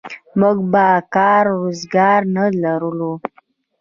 موږ 0.39 0.57
به 0.71 0.87
کار 1.15 1.45
روزګار 1.61 2.21
نه 2.35 2.43
لرو 2.61 2.91
نو. 2.99 3.11